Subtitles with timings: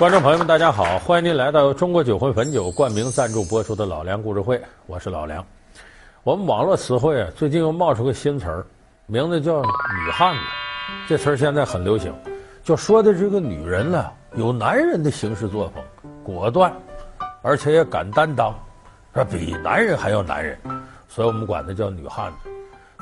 [0.00, 0.98] 观众朋友们，大家好！
[1.00, 5.44] 欢迎您来到由中国酒魂汾酒冠名赞助播出的《老梁故事会》，我是老梁。
[6.22, 8.64] 我们网络词汇啊，最近又冒出个新词儿，
[9.04, 10.40] 名字叫“女汉子”。
[11.06, 12.14] 这词儿现在很流行，
[12.64, 15.84] 就说的这个女人呢，有男人的行事作风，
[16.24, 16.72] 果断，
[17.42, 18.54] 而且也敢担当，
[19.12, 20.58] 说比男人还要男人，
[21.10, 22.48] 所以我们管她叫女汉子。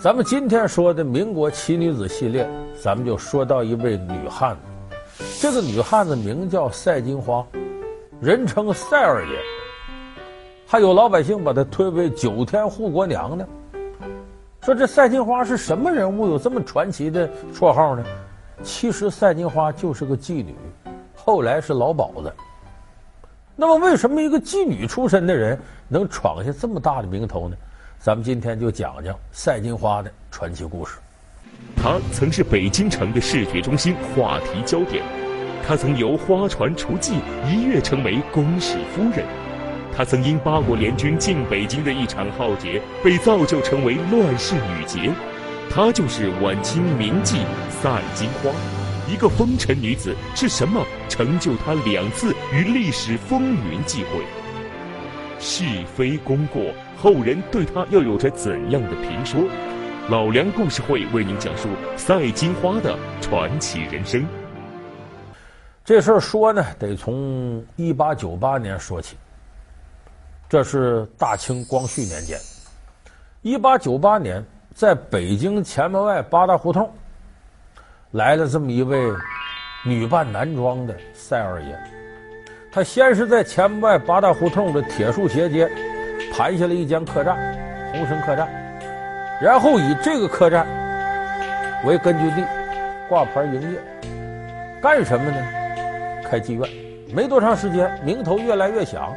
[0.02, 2.50] 咱们今天说的民国奇女子系列，
[2.82, 4.60] 咱们就说到一位女汉子。
[5.40, 7.46] 这个女汉子名叫赛金花，
[8.20, 9.38] 人称赛二爷，
[10.66, 13.46] 还有老百姓把她推为九天护国娘呢。
[14.64, 16.28] 说这赛金花是什么人物？
[16.28, 18.04] 有这么传奇的绰号呢？
[18.64, 20.56] 其实赛金花就是个妓女，
[21.14, 22.34] 后来是老鸨子。
[23.54, 27.56] 那么为什么一个妓女出身的人能闯下这么大的名头呢？
[28.00, 30.98] 咱们今天就讲讲赛金花的传奇故事。
[31.76, 35.04] 她曾是北京城的视觉中心、话题焦点。
[35.68, 37.12] 她曾由花船雏妓
[37.46, 39.22] 一跃成为宫使夫人。
[39.94, 45.12] 她曾因八国联军进北京的一场浩劫，被造就成为乱世女杰。
[45.68, 48.50] 她就是晚清名妓赛金花。
[49.12, 54.24] 一个风尘女子是什么成就她两次与历史风云际会？
[55.38, 59.42] 是非功过，后人对她又有着怎样的评说？
[60.08, 64.26] 老梁故事会为您讲述赛金花的传奇人生。
[65.88, 69.16] 这事儿说呢，得从一八九八年说起。
[70.46, 72.38] 这是大清光绪年间，
[73.40, 74.44] 一八九八年，
[74.74, 76.92] 在北京前门外八大胡同，
[78.10, 79.10] 来了这么一位
[79.82, 81.74] 女扮男装的赛二爷。
[82.70, 85.66] 他先是在前门外八大胡同的铁树斜街
[86.34, 87.34] 盘下了一间客栈，
[87.94, 88.46] 鸿升客栈。
[89.40, 90.66] 然后以这个客栈
[91.86, 92.46] 为根据地，
[93.08, 93.80] 挂牌营业，
[94.82, 95.54] 干什么呢？
[96.28, 96.68] 开妓院。
[97.14, 99.14] 没多长时间，名头越来越响。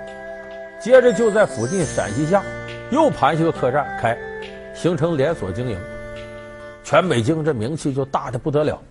[0.79, 2.43] 接着就在附近陕西巷
[2.89, 4.17] 又盘下个客栈开，
[4.73, 5.77] 形成连锁经营。
[6.83, 8.81] 全北京这名气就大的不得了。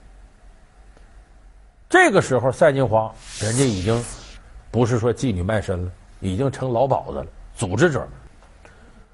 [1.89, 4.01] 这个时候，赛金花人家已经
[4.71, 7.27] 不是说妓女卖身了，已经成老鸨子了，
[7.57, 8.07] 组织者。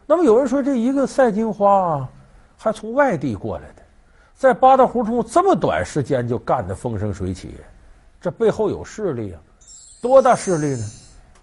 [0.04, 2.06] 那么有人说，这一个赛金花
[2.58, 3.82] 还从外地过来的，
[4.34, 7.54] 在八大胡同这么短时间就干得风生水起，
[8.20, 9.40] 这背后有势力啊！
[10.00, 10.84] 多大势力呢？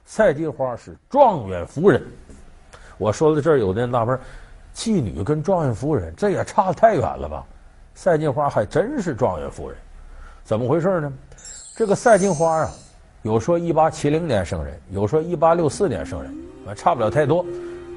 [0.05, 2.03] 赛金花是状元夫人。
[2.97, 4.19] 我说到这儿，有的人纳闷：
[4.75, 7.45] 妓女跟状元夫人这也差得太远了吧？
[7.95, 9.77] 赛金花还真是状元夫人，
[10.43, 11.11] 怎么回事呢？
[11.75, 12.71] 这个赛金花啊，
[13.21, 16.35] 有说一八七零年生人，有说一八六四年生人，
[16.75, 17.45] 差不了太多。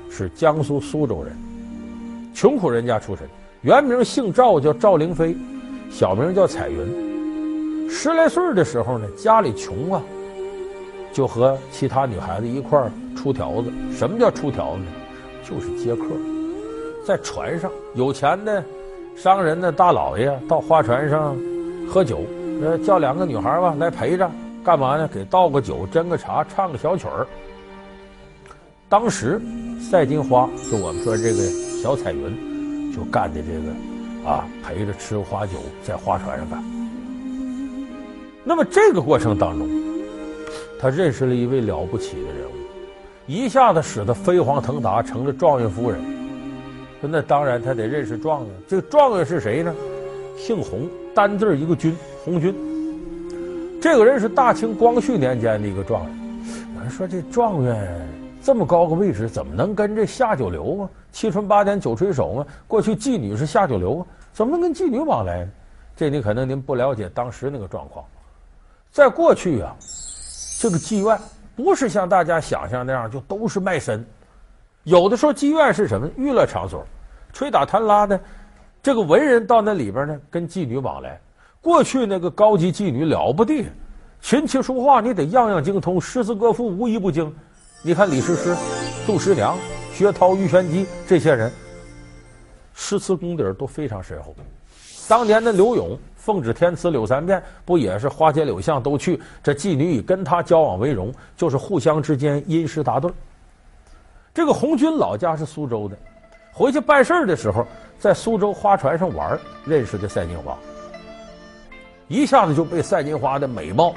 [0.09, 1.37] 是江苏苏州人，
[2.33, 3.29] 穷苦人家出身，
[3.61, 5.37] 原名姓赵，叫赵灵飞，
[5.91, 7.06] 小名叫彩云。
[7.89, 10.03] 十来岁的时候呢，家里穷啊，
[11.13, 13.73] 就和其他女孩子一块儿出条子。
[13.93, 14.87] 什么叫出条子呢？
[15.49, 16.05] 就是接客，
[17.07, 18.63] 在船上，有钱的
[19.17, 21.37] 商人的大老爷到花船上
[21.89, 22.21] 喝酒，
[22.63, 24.29] 呃，叫两个女孩吧来陪着，
[24.65, 25.09] 干嘛呢？
[25.13, 27.27] 给倒个酒，斟个茶，唱个小曲儿。
[28.89, 29.41] 当时，
[29.81, 31.39] 赛金花就我们说这个
[31.83, 35.53] 小彩云，就干的这个啊，陪着吃花酒，
[35.85, 36.86] 在花船上干。
[38.49, 39.69] 那么这个过程当中，
[40.81, 42.53] 他认识了一位了不起的人物，
[43.27, 46.01] 一下子使得飞黄腾达，成了状元夫人。
[47.01, 49.75] 那当然他得认识状元，这个状元是谁呢？
[50.37, 52.55] 姓洪，单字一个军，洪军。
[53.83, 56.19] 这个人是大清光绪年间的一个状元。
[56.77, 58.09] 有人说这状元。
[58.43, 60.91] 这么高个位置，怎么能跟这下九流啊？
[61.11, 62.47] 七春八点九垂手啊？
[62.69, 65.51] 过去妓女是下九流啊，怎么能跟妓女往来呢？
[65.97, 68.05] 这你可能您不了解当时那个状况。
[68.97, 69.77] 在过去啊，
[70.59, 71.21] 这个妓院
[71.55, 74.03] 不是像大家想象那样就都是卖身，
[74.85, 76.83] 有的时候妓院是什么娱乐场所，
[77.31, 78.19] 吹打弹拉的，
[78.83, 81.21] 这个文人到那里边呢，跟妓女往来。
[81.61, 83.67] 过去那个高级妓女了不得，
[84.23, 87.31] 琴棋书画你得样样精通，诗词歌赋无一不精。
[87.83, 88.57] 你看李师师、
[89.07, 89.59] 杜十娘、
[89.93, 91.53] 薛涛、玉玄机这些人，
[92.73, 94.35] 诗词功底都非常深厚。
[95.07, 99.23] 当年的柳永奉旨天赐柳三变，不也是花街柳巷都去？
[99.45, 103.09] 这妓女以跟他交往为荣，就是互相之间因诗答对。
[104.35, 105.97] 这个红军老家是苏州的，
[106.53, 107.65] 回去办事儿的时候，
[108.01, 110.59] 在苏州花船上玩，认识的赛金花，
[112.09, 113.95] 一下子就被赛金花的美貌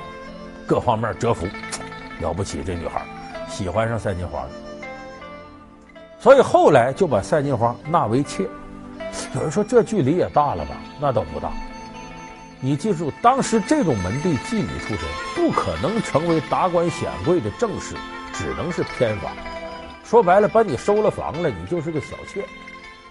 [0.67, 1.47] 各方面折服，
[2.21, 3.01] 了不起这女孩。
[3.49, 4.49] 喜欢上赛金花了，
[6.19, 8.47] 所以后来就把赛金花纳为妾。
[9.33, 10.77] 有人说这距离也大了吧？
[11.01, 11.51] 那倒不大。
[12.61, 14.99] 你记住，当时这种门第妓女出身，
[15.33, 17.95] 不可能成为达官显贵的正室，
[18.33, 19.31] 只能是偏房。
[20.03, 22.43] 说白了，把你收了房了，你就是个小妾。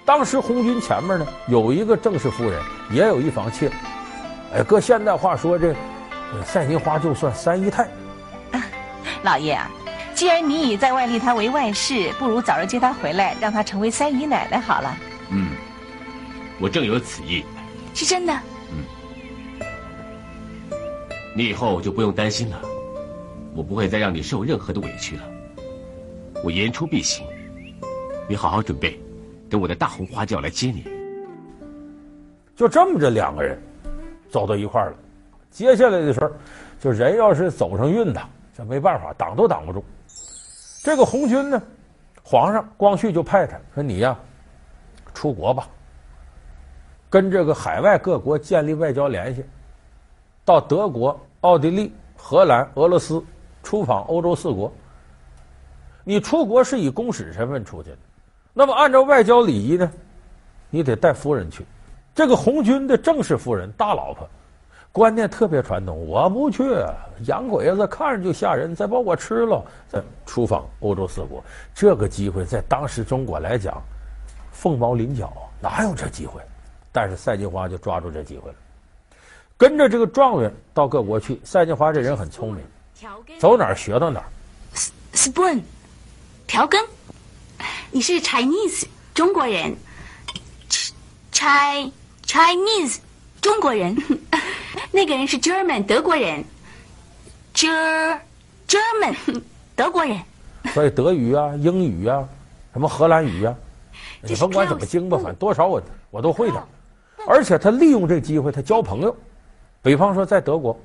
[0.05, 2.61] 当时红军前面呢，有一个正式夫人，
[2.91, 3.71] 也有一房妾。
[4.55, 5.75] 哎，搁现代话说，这
[6.45, 7.85] 赛金花就算三姨太。
[8.53, 8.62] 啊，
[9.23, 9.71] 老爷啊，
[10.15, 14.97] 既然你已在外立她为外室，不如早日接她回来，让她成为三姨奶奶好了。
[15.31, 15.53] 嗯，
[16.59, 17.47] 我正有此意。
[17.95, 18.39] 是真的。
[21.38, 22.61] 你以后就不用担心了，
[23.55, 25.23] 我不会再让你受任何的委屈了。
[26.43, 27.25] 我言出必行，
[28.29, 28.99] 你好好准备，
[29.49, 30.85] 等我的大红花轿来接你。
[32.56, 33.56] 就这么着，两个人
[34.29, 34.96] 走到一块儿了。
[35.49, 36.32] 接下来的事儿，
[36.81, 38.20] 就人要是走上运的，
[38.52, 39.85] 这没办法，挡都挡不住。
[40.82, 41.62] 这个红军呢，
[42.20, 44.19] 皇上光绪就派他说：“你呀，
[45.14, 45.69] 出国吧，
[47.08, 49.44] 跟这个海外各国建立外交联系，
[50.44, 53.23] 到德国、奥地利、荷兰、俄罗斯
[53.62, 54.73] 出访欧洲四国。”
[56.05, 57.99] 你出国是以公使身份出去的，
[58.55, 59.93] 那么按照外交礼仪呢，
[60.70, 61.67] 你得带夫人去。
[62.14, 64.26] 这个红军的正式夫人大老婆，
[64.90, 66.64] 观念特别传统，我不去，
[67.26, 69.62] 洋鬼子看着就吓人，再把我吃了。
[69.87, 71.44] 再出访欧洲四国，
[71.75, 73.81] 这个机会在当时中国来讲，
[74.50, 75.31] 凤毛麟角，
[75.61, 76.40] 哪有这机会？
[76.90, 78.56] 但是赛金花就抓住这机会了，
[79.59, 81.39] 跟着这个状元到各国去。
[81.45, 82.63] 赛金花这人很聪明，
[83.39, 84.27] 走哪儿学到哪儿。
[85.13, 85.61] Spoon。
[86.47, 86.81] 调羹，
[87.91, 89.77] 你是 Chinese 中国人
[91.33, 91.93] ，Ch
[92.25, 92.99] Chinese
[93.43, 93.95] 中国人，
[94.93, 96.43] 那个人是 German 德国人
[97.53, 98.19] ，Ger
[98.67, 99.43] German
[99.77, 100.19] 德国人。
[100.73, 102.27] 所以德语啊、英语啊、
[102.73, 103.55] 什么荷兰语啊，
[104.23, 106.65] 你甭管怎么精吧，反正多少我我都会的。
[107.27, 109.15] 而且他利用这机会，他交朋友。
[109.83, 110.79] 比方说在德国，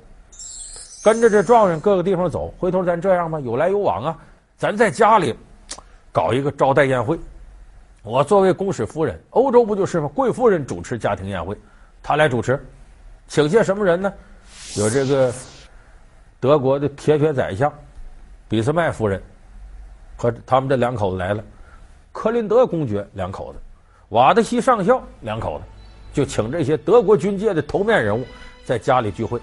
[1.04, 4.18] 跟着这状元各个地方走，回头咱这样吧，有来有往啊，
[4.56, 5.34] 咱在家里。
[6.12, 7.18] 搞一个招待宴会，
[8.04, 10.08] 我作为公使夫人，欧洲不就是吗？
[10.14, 11.58] 贵夫人主持家庭宴会，
[12.04, 12.64] 她来主持，
[13.26, 14.12] 请些什么人呢？
[14.76, 15.34] 有这个
[16.38, 17.72] 德国的铁血宰相
[18.46, 19.20] 俾斯麦夫人
[20.16, 21.42] 和他们这两口子来了，
[22.12, 23.58] 克林德公爵两口子，
[24.10, 25.64] 瓦德西上校两口子，
[26.12, 28.24] 就请这些德国军界的头面人物
[28.64, 29.40] 在家里聚会，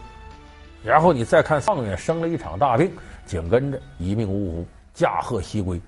[0.83, 2.91] 然后你再看状元生了一场大病，
[3.25, 5.79] 紧跟着一命呜呼，驾鹤西归。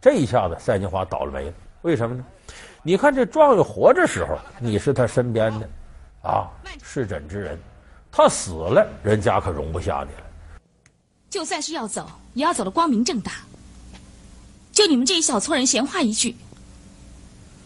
[0.00, 1.52] 这一下子，赛金花倒了霉了。
[1.82, 2.24] 为什么呢？
[2.82, 5.68] 你看这状元活着时候，你是他身边的
[6.22, 6.46] 啊
[6.82, 7.58] 侍枕之人，
[8.12, 10.26] 他死了，人家可容不下你了。
[11.30, 13.32] 就算是要走，也要走得光明正大。
[14.70, 16.36] 就你们这一小撮人闲话一句，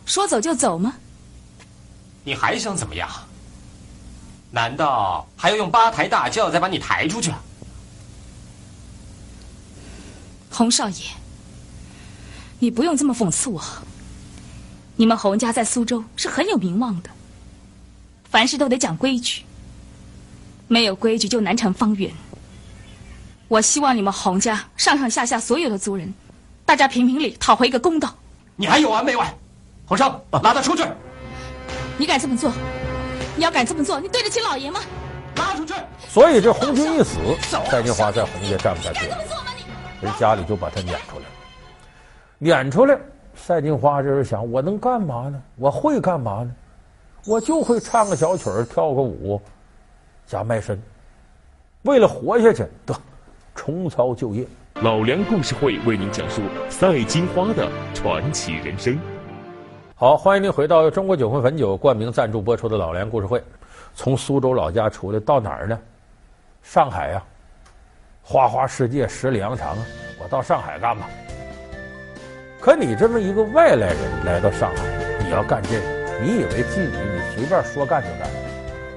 [0.06, 0.94] 说走就走吗？
[2.22, 3.08] 你还想怎么样？
[4.50, 7.32] 难道还要用八抬大轿再把你抬出去？
[10.50, 11.04] 洪少爷。
[12.58, 13.62] 你不用这么讽刺我。
[14.96, 17.10] 你们洪家在苏州是很有名望的，
[18.30, 19.44] 凡事都得讲规矩，
[20.66, 22.12] 没有规矩就难成方圆。
[23.46, 26.12] 我希望你们洪家上上下下所有的族人，
[26.66, 28.12] 大家评评理，讨回一个公道。
[28.56, 29.32] 你还有完没完？
[29.86, 30.84] 洪少，拉他出去！
[31.96, 32.52] 你敢这么做？
[33.38, 34.80] 你要敢这么做，你对得起老爷吗？
[35.36, 35.72] 拉出去！
[36.08, 37.18] 所以这红军一死，
[37.70, 39.16] 赛金花在红家站不下去了，
[40.00, 41.24] 人家里就把他撵出来。
[42.40, 42.98] 撵出来，
[43.36, 45.40] 赛金花这是想：我能干嘛呢？
[45.54, 46.52] 我会干嘛呢？
[47.26, 49.40] 我就会唱个小曲儿，跳个舞，
[50.26, 50.76] 加卖身。
[51.82, 52.92] 为了活下去，得
[53.54, 54.44] 重操旧业。
[54.82, 58.98] 老梁故事会为您讲述赛金花的传奇人生。
[60.00, 63.42] 好，欢迎您回到中国酒魂汾酒冠名赞助播出的老梁故事会。
[63.96, 65.76] 从苏州老家出来到哪儿呢？
[66.62, 67.20] 上海呀、
[68.22, 69.78] 花花世界，十里洋场啊！
[70.22, 71.08] 我到上海干吧？
[72.60, 74.84] 可你这么一个外来人来到上海，
[75.24, 78.30] 你要干这个，你以为妓女你随便说干就干？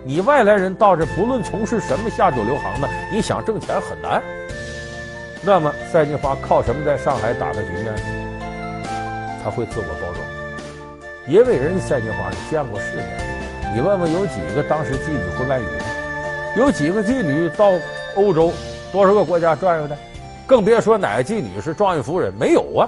[0.04, 4.22] 你外来人到这，不论从事什么下九流行的，你想挣钱很难。
[5.42, 7.92] 那么赛金花靠什么在上海打的局呢？
[9.44, 10.11] 他会自我包，
[11.32, 13.08] 因为人家赛金花是见过世面。
[13.74, 15.64] 你问问有几个当时妓女会外语？
[16.58, 17.72] 有几个妓女到
[18.18, 18.52] 欧洲
[18.92, 19.98] 多少个国家转悠的？
[20.46, 22.84] 更别说哪个妓女是状元夫人，没有啊。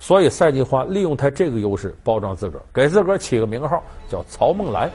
[0.00, 4.90] 所以赛金花利用他这个优势包装自个儿，给自个儿起个名号叫曹梦兰，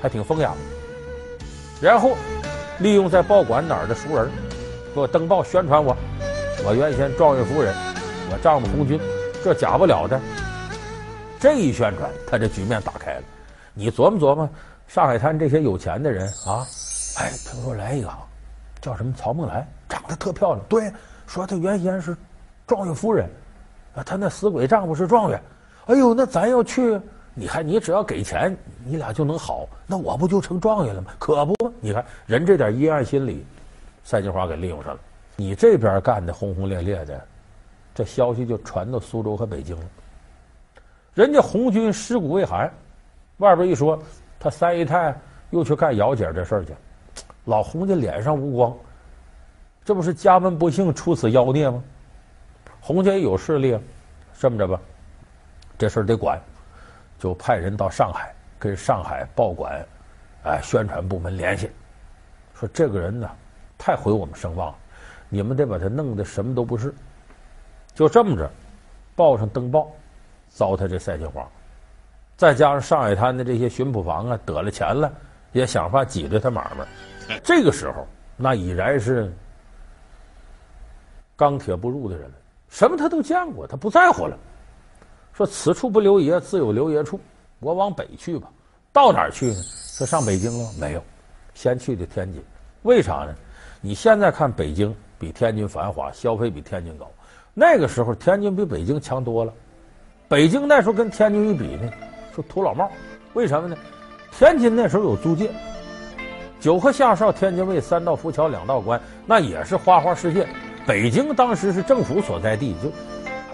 [0.00, 0.54] 还挺风雅。
[1.78, 2.16] 然后
[2.78, 4.30] 利用在报馆哪儿的熟人
[4.94, 5.94] 给我登报宣传我，
[6.64, 7.74] 我原先状元夫人，
[8.30, 8.98] 我丈夫红军，
[9.44, 10.18] 这假不了的。
[11.42, 13.22] 这一宣传，他这局面打开了。
[13.74, 14.48] 你琢磨琢磨，
[14.86, 16.64] 上海滩这些有钱的人啊，
[17.18, 18.08] 哎，听说来一个
[18.80, 20.64] 叫什么曹梦兰，长得特漂亮。
[20.68, 20.88] 对，
[21.26, 22.16] 说她原先是
[22.64, 23.28] 状元夫人，
[23.96, 25.42] 啊，她那死鬼丈夫是状元。
[25.86, 26.96] 哎呦，那咱要去，
[27.34, 31.10] 你看你只要给钱，你俩就能好，那我不就成状元了吗？
[31.18, 33.44] 可不，你看人这点阴暗心理，
[34.04, 35.00] 赛金花给利用上了。
[35.34, 37.20] 你这边干的轰轰烈烈的，
[37.96, 39.82] 这消息就传到苏州和北京了。
[41.14, 42.72] 人家红军尸骨未寒，
[43.38, 44.00] 外边一说
[44.40, 45.14] 他三姨太
[45.50, 46.72] 又去干姚姐这事儿去，
[47.44, 48.74] 老洪家脸上无光，
[49.84, 51.82] 这不是家门不幸出此妖孽吗？
[52.80, 53.80] 洪家也有势力啊，
[54.38, 54.80] 这么着吧，
[55.76, 56.40] 这事儿得管，
[57.18, 59.86] 就派人到上海跟上海报馆，
[60.44, 61.70] 哎，宣传部门联系，
[62.54, 63.30] 说这个人呢，
[63.76, 64.78] 太毁我们声望了。
[65.28, 66.94] 你们得把他弄得什么都不是，
[67.94, 68.50] 就这么着，
[69.14, 69.90] 报上登报，
[70.54, 71.48] 糟蹋这赛金花，
[72.36, 75.12] 再加上上海滩的这些巡捕房啊，得了钱了，
[75.52, 76.86] 也想法挤兑他买卖。
[77.42, 78.06] 这个时候，
[78.36, 79.32] 那已然是
[81.36, 82.34] 钢铁不入的人了，
[82.68, 84.36] 什么他都见过，他不在乎了。
[85.32, 87.18] 说此处不留爷，自有留爷处，
[87.60, 88.48] 我往北去吧。
[88.92, 89.62] 到哪儿去呢？
[89.62, 90.70] 说上北京了？
[90.78, 91.02] 没有，
[91.54, 92.42] 先去的天津。
[92.82, 93.34] 为啥呢？
[93.80, 94.94] 你现在看北京。
[95.22, 97.08] 比天津繁华，消费比天津高。
[97.54, 99.54] 那个时候，天津比北京强多了。
[100.32, 101.92] 北京那时候跟天津一比呢，
[102.34, 102.90] 说土老帽。
[103.34, 103.76] 为什么呢？
[104.30, 105.50] 天津那时候有租界，
[106.58, 110.48] 九河下哨，天津卫，三道浮桥，两道关，那也是花花世界。
[110.86, 112.90] 北京当时是政府所在地，就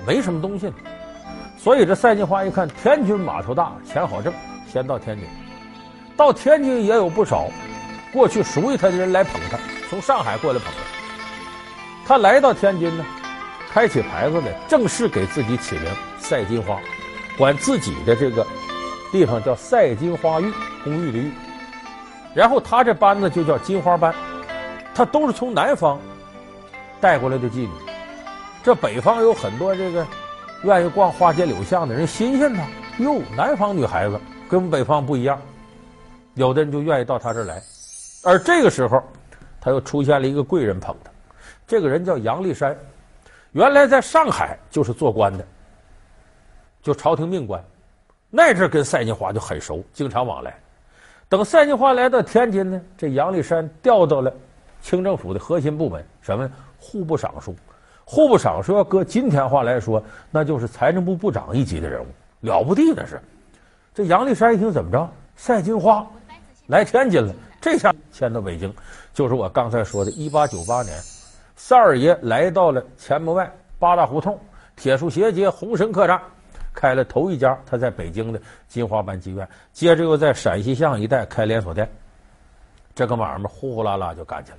[0.07, 0.73] 没什么东西。
[1.59, 4.33] 所以这赛金花一看，天津码头大，钱好挣，
[4.73, 5.27] 先到天津。
[6.17, 7.49] 到天津也有不少
[8.13, 9.59] 过去熟悉他的人来捧他，
[9.91, 12.07] 从上海过来捧他。
[12.07, 13.05] 他来到天津呢，
[13.69, 15.91] 开起牌子来，正式给自己起名
[16.29, 16.79] 赛金花，
[17.39, 18.47] 管自己的这个
[19.11, 20.53] 地方叫赛金花寓，
[20.85, 21.33] 公寓的寓。
[22.35, 24.15] 然后他这班子就叫金花班，
[24.95, 25.99] 他都是从南方
[27.01, 27.71] 带过来的妓女。
[28.63, 30.07] 这北方有很多这个
[30.65, 32.63] 愿意逛花街柳巷的人，新鲜呐，
[32.99, 34.21] 哟，南方女孩子
[34.51, 35.41] 跟北方不一样，
[36.35, 37.63] 有的人就愿意到他这儿来。
[38.23, 39.03] 而这个时候，
[39.63, 41.11] 他又出现了一个贵人捧他。
[41.67, 42.77] 这个人叫杨立山，
[43.53, 45.47] 原来在上海就是做官的，
[46.89, 47.63] 就朝廷命官，
[48.31, 50.59] 那阵跟赛金花就很熟，经常往来。
[51.29, 54.33] 等赛金花来到天津呢，这杨立山调到了
[54.81, 56.51] 清政府的核心部门，什么？
[56.79, 57.55] 户部尚书。
[58.07, 62.07] 户部尚书要搁今天话来说，那就是财政部部长一级的人物，
[62.41, 63.21] 了不地那是。
[63.95, 66.07] 这杨立山一听怎么着，赛金花
[66.69, 68.73] 来天津了，这下迁到北京，
[69.13, 70.99] 就是我刚才说的，一八九八年。
[71.55, 74.41] 赛二爷来到了前门外八大胡同
[74.75, 76.19] 铁树斜街红神客栈，
[76.79, 81.91] 开了头一家他在北京的金花班妓院，接着又在陕西巷一带开连锁店，
[82.95, 84.59] 这个买卖呼呼啦啦就干起来。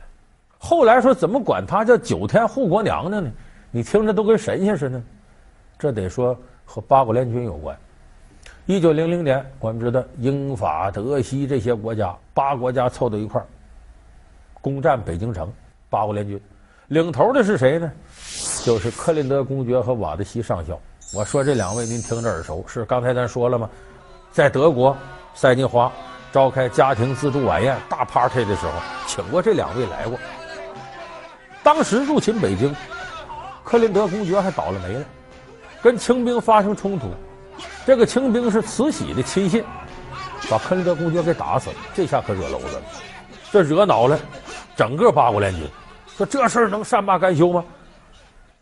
[0.57, 3.31] 后来说怎么管他叫九天护国娘娘呢？
[3.71, 5.01] 你听着都跟神仙似的。
[5.77, 7.73] 这得说和八国联军有关。
[8.65, 13.47] 一九零零年，我们知道英法德西这些国家八国家凑到一块儿，
[14.59, 15.49] 攻占北京城，
[15.89, 16.37] 八国联军。
[16.89, 17.89] 领头的是谁呢？
[18.65, 20.77] 就是克林德公爵和瓦德西上校。
[21.11, 23.67] 我说这两位您听着耳熟，是刚才咱说了吗？
[24.31, 24.95] 在德国，
[25.33, 25.91] 赛金花
[26.31, 28.73] 召开家庭自助晚宴大 party 的时候，
[29.07, 30.19] 请过这两位来过。
[31.63, 32.75] 当时入侵北京，
[33.63, 35.05] 克林德公爵还倒了霉了，
[35.81, 37.07] 跟清兵发生冲突。
[37.87, 39.65] 这个清兵是慈禧的亲信，
[40.47, 41.75] 把克林德公爵给打死了。
[41.95, 42.83] 这下可惹篓子了，
[43.51, 44.19] 这惹恼了
[44.75, 45.67] 整个八国联军。
[46.15, 47.65] 说这事儿能善罢甘休吗？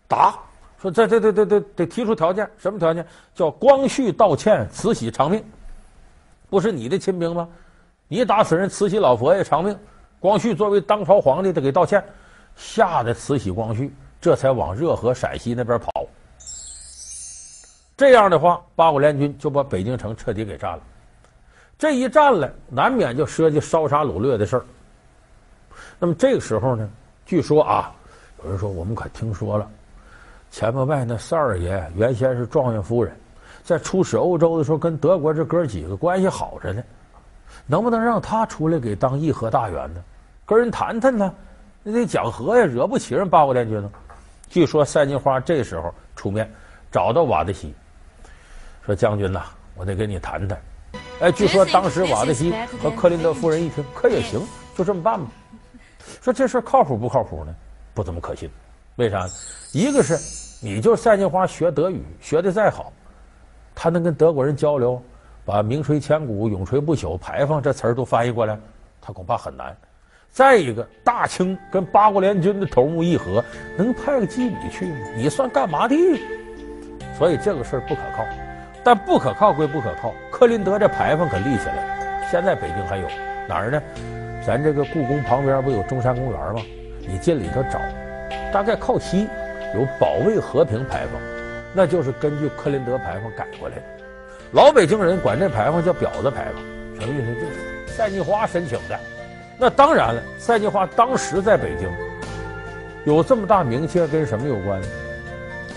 [0.08, 0.34] 打！
[0.82, 3.06] 说这这这这这得提出条件，什么条件？
[3.34, 5.44] 叫光绪道歉，慈禧偿命。
[6.50, 7.48] 不是你的亲兵吗？
[8.08, 9.78] 你打死人，慈禧老佛爷偿命。
[10.20, 12.04] 光绪作为当朝皇帝，得给道歉。
[12.56, 15.92] 吓得慈禧、光绪这才往热河、陕西那边跑。
[17.96, 20.80] 这样的话，八国联军就把北京城彻底给占了。
[21.78, 24.66] 这一占了，难免就涉及烧杀掳掠的事儿。
[26.00, 26.88] 那么这个时候呢？
[27.26, 27.94] 据说啊，
[28.44, 29.70] 有人说我们可听说了，
[30.58, 33.16] 前门外那赛二爷原先是状元夫人，
[33.64, 36.82] 在出使欧洲的时候跟德国这哥几个关系好着呢，
[37.68, 40.04] 能不能让他出来给当议和大员呢？
[40.48, 41.32] 跟人谈谈呢？
[41.84, 43.88] 那得讲和呀，惹不起人八国联军呢。
[44.50, 46.52] 据说赛金花这时候出面
[46.92, 47.72] 找到瓦德西，
[48.84, 49.44] 说将军呐，
[49.76, 50.60] 我得跟你谈谈。
[51.20, 54.42] 哎，据说当时瓦德西和克林德夫人一听，可也行，
[54.76, 55.30] 就这么办吧。
[56.20, 57.54] 说这事靠谱不靠谱呢？
[57.94, 58.50] 不怎么可信。
[58.96, 59.30] 为啥？
[59.72, 60.18] 一个是，
[60.60, 62.92] 你就赛金花学德语学的再好，
[63.76, 65.00] 他能跟德国人交流，
[65.46, 68.58] 把“名垂千古，永垂不朽”牌坊这词儿都翻译过来，
[69.00, 69.76] 他恐怕很难。
[70.32, 73.44] 再一个，大清跟八国联军的头目议和，
[73.78, 74.98] 能派个妓女去吗？
[75.16, 75.96] 你算干嘛的？
[77.18, 78.26] 所以这个事儿不可靠。
[78.84, 82.28] 但不可靠归不可靠，克林德这牌坊可立起来了。
[82.32, 83.08] 现在北京还有
[83.48, 83.82] 哪儿呢？
[84.46, 86.62] 咱这个故宫旁边不有中山公园吗？
[87.08, 87.80] 你进里头找，
[88.52, 89.28] 大概靠西
[89.76, 91.22] 有保卫和平牌坊，
[91.74, 93.82] 那就是根据克林德牌坊改过来的。
[94.52, 97.34] 老北京人管这牌坊叫婊子牌坊，什么意思？
[97.36, 99.00] 就是赛金花申请的。
[99.60, 101.90] 那当然了，赛金花当时在北京
[103.06, 104.88] 有这么大名气，跟什么有关呢？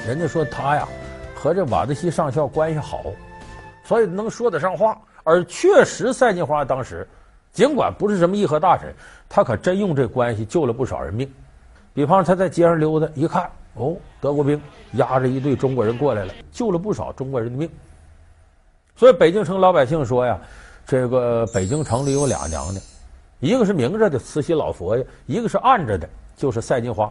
[0.07, 0.89] 人家说他呀
[1.35, 3.05] 和这瓦德西上校关系好，
[3.85, 4.99] 所以能说得上话。
[5.25, 7.07] 而确实，赛金花当时
[7.53, 8.95] 尽管不是什么议和大臣，
[9.29, 11.31] 他可真用这关系救了不少人命。
[11.93, 14.61] 比方他在街上溜达，一看哦，德国兵
[14.93, 17.71] 押着一队中国人过来了，救了不少中国人的命。
[18.97, 20.39] 所以北京城老百姓说呀，
[20.87, 22.83] 这个北京城里有俩娘娘。
[23.39, 27.11] 一个是明着的慈禧老佛爷，一个是暗着的，就是赛金花，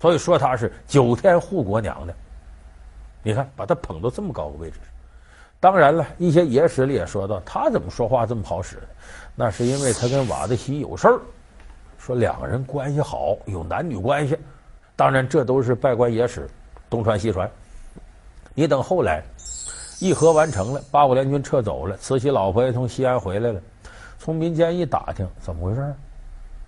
[0.00, 2.16] 所以说她是九天护国娘娘。
[3.22, 4.84] 你看，把她捧到这么高的位置上。
[5.60, 8.78] 当然了，一些野史里也说到，她怎么说话这么好使？
[9.34, 11.20] 那是因为她跟瓦德西有事儿，
[11.98, 14.38] 说两个人关系好，有男女关系。
[14.96, 16.48] 当然，这都是稗官野史，
[16.88, 17.48] 东传西传。
[18.54, 19.22] 你等后来
[20.00, 23.60] 议和完成了，八国联军撤走了，慈禧老婆也从西安回来了。
[24.18, 25.94] 从民间一打听，怎么回事？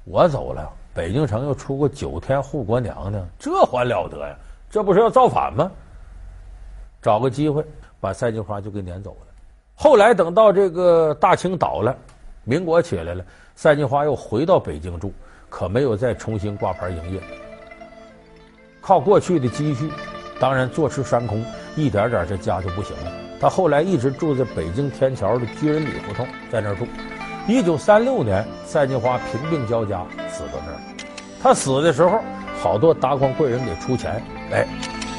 [0.05, 4.37] 我走了，北京城又出个九天护国娘娘，这还了得呀？
[4.71, 5.71] 这不是要造反吗？
[7.01, 7.65] 找个机会
[7.99, 9.27] 把赛金花就给撵走了。
[9.75, 11.97] 后来等到这个大清倒了，
[12.45, 15.11] 民国起来了，赛金花又回到北京住，
[15.49, 17.21] 可没有再重新挂牌营业。
[18.89, 19.91] 靠过去的积蓄，
[20.41, 21.45] 当然坐吃山空，
[21.77, 23.13] 一点点这家就不行了。
[23.39, 26.87] 他后来一直住在北京天桥的居仁里胡同，在那儿住。
[27.47, 29.99] 一九三六年，赛金花贫病交加，
[30.31, 30.81] 死到那儿。
[31.43, 32.19] 他死的时候，
[32.63, 34.67] 好多达官贵人给出钱，哎，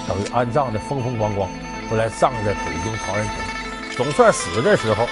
[0.08, 1.48] 等于安葬的风风光光。
[1.92, 5.06] 后来葬在北京陶然亭，总算死的时候，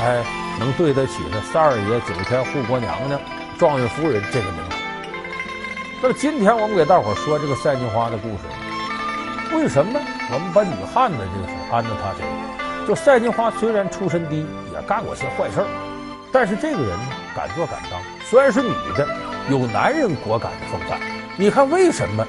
[0.00, 0.24] 哎，
[0.58, 3.20] 能对得起那三二爷、九天护国娘娘、
[3.56, 4.71] 状元夫人这个名。
[6.02, 10.00] 那么今天我们给大伙说这个赛金花的故事，为什么
[10.32, 12.88] 我们把女汉子这个事安到她身上？
[12.88, 15.66] 就赛金花虽然出身低，也干过些坏事儿。
[16.32, 19.06] 但是这个人呢，敢做敢当，虽然是女的，
[19.48, 20.98] 有男人果敢的风范。
[21.38, 22.26] 你看为什么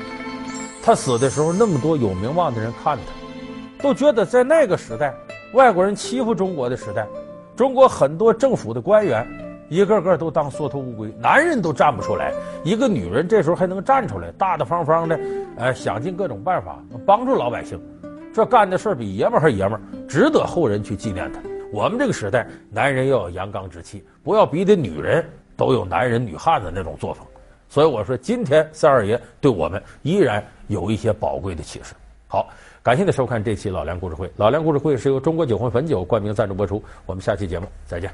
[0.84, 5.16] 她死的时候那么多有名望的人看她，都觉得在那个时代，
[5.54, 7.08] 外国人欺负中国的时代，
[7.56, 9.28] 中国很多政府的官员
[9.70, 15.20] 一个个都当缩头乌龟，男人都站不出来，一个女人这时候还能站出来，大大方方的，
[15.58, 17.82] 呃，想尽各种办法帮助老百姓，
[18.34, 21.40] 这干的事儿比爷们儿还爷们儿，值得后人去纪念他。
[21.72, 25.26] 我们这个时代，男人要有阳刚之气，不要逼得女人
[25.58, 27.26] 都有男人女汉子那种作风。
[27.68, 31.96] 所以我说，今天三二爷对我们依然有一些宝贵的启示。
[32.28, 32.48] 好，
[32.84, 34.32] 感谢您收看这期老梁故事会。
[34.36, 36.84] 老梁故事会是由中国酒魂汾酒冠名赞助播出。
[37.08, 38.12] 我们下期节目再见。